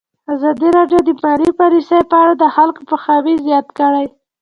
[0.33, 4.05] ازادي راډیو د مالي پالیسي په اړه د خلکو پوهاوی زیات کړی.